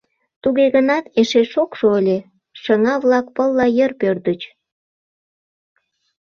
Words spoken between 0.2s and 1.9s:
Туге гынат эше шокшо